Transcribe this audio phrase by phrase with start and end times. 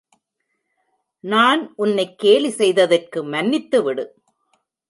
[1.19, 4.21] நான் உன்னைக் கேலி செய்ததற்கு மன்னித்து விடு.